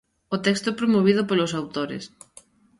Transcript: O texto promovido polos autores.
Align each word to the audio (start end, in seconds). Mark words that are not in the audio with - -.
O 0.35 0.37
texto 0.45 0.77
promovido 0.79 1.21
polos 1.29 1.55
autores. 1.59 2.03